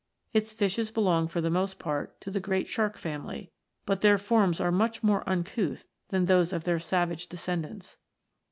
Its 0.33 0.51
fishes 0.51 0.89
belong 0.89 1.27
for 1.27 1.41
the 1.41 1.49
most 1.51 1.77
part 1.77 2.19
to 2.19 2.31
the 2.31 2.39
great 2.39 2.67
Shark 2.67 2.97
family, 2.97 3.51
but 3.85 4.01
their 4.01 4.17
forms 4.17 4.59
are 4.59 4.71
much 4.71 5.03
more 5.03 5.23
uncouth 5.29 5.85
than 6.09 6.25
those 6.25 6.51
of 6.51 6.63
their 6.63 6.79
savage 6.79 7.27
de 7.29 7.37
O 7.37 7.37
scendants. 7.37 7.97